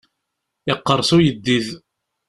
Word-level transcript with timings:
Iqqerṣ 0.71 1.09
uyeddid. 1.15 1.67